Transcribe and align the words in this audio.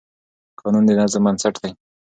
قانون 0.59 0.83
د 0.87 0.91
نظم 0.99 1.21
بنسټ 1.27 1.55
دی. 1.61 1.71